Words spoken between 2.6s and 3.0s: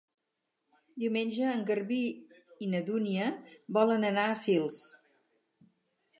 i na